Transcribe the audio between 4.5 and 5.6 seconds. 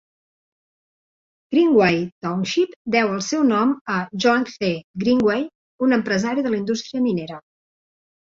C. Greenway,